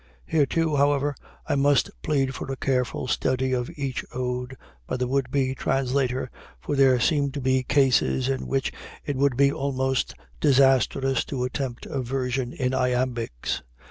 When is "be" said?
5.29-5.53, 7.39-7.61, 9.37-9.51